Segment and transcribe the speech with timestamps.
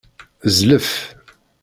[0.57, 0.89] Zlef.